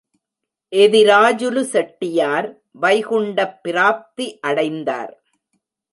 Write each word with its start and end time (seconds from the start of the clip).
எதிராஜுலு 0.71 1.61
செட்டியார் 1.61 2.47
வைகுண்டப் 2.81 3.59
பிராப்தி 3.61 4.39
அடைந்தார். 4.39 5.13